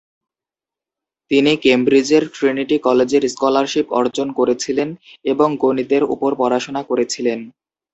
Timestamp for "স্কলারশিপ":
3.33-3.85